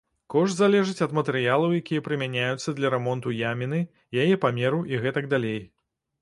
Кошт 0.33 0.55
залежыць 0.59 1.03
ад 1.05 1.11
матэрыялаў, 1.17 1.75
якія 1.81 2.03
прымяняюцца 2.07 2.73
для 2.79 2.91
рамонту 2.95 3.35
яміны, 3.41 3.83
яе 4.25 4.41
памеру 4.47 4.81
і 4.95 5.03
гэтак 5.05 5.31
далей. 5.37 5.61